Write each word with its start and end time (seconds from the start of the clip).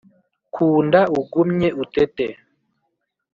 Kunda 0.53 1.01
ugumye 1.19 1.67
utete 1.83 2.25